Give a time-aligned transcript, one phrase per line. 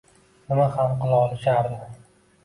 [0.45, 1.77] Nima ham qila olishardi